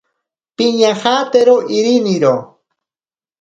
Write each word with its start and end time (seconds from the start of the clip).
Piñajatero 0.55 1.55
iriniro. 1.77 2.33